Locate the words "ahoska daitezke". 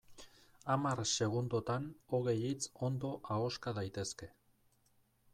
3.35-4.31